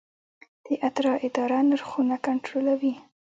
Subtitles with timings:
[0.65, 2.93] د اترا اداره نرخونه کنټرولوي؟